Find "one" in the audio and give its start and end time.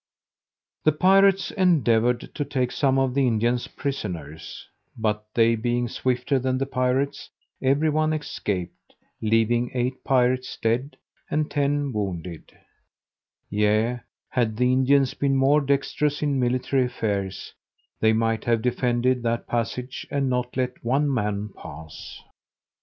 7.91-8.11, 20.83-21.13